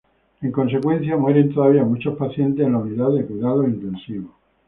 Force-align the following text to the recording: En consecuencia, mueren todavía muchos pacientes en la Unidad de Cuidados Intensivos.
En 0.41 0.51
consecuencia, 0.51 1.15
mueren 1.15 1.53
todavía 1.53 1.83
muchos 1.83 2.17
pacientes 2.17 2.65
en 2.65 2.71
la 2.71 2.79
Unidad 2.79 3.11
de 3.11 3.23
Cuidados 3.23 3.67
Intensivos. 3.67 4.31